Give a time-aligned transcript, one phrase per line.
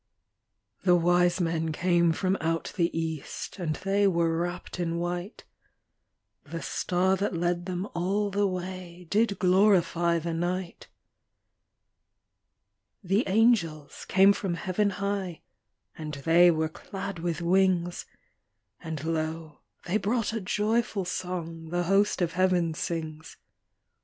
[0.83, 5.43] The wise men came from out the east, And they were wrapped in white;
[6.43, 10.87] The star that led them all the way Did glorify the night.
[13.03, 15.43] The angels came from heaven high,
[15.95, 18.07] And they were clad with wings;
[18.81, 23.37] And lo, they brought a joyful song The host of heaven sings.